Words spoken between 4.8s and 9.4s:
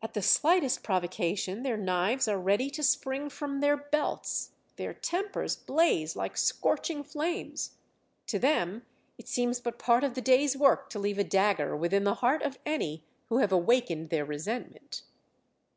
tempers blaze like scorching flames; to them it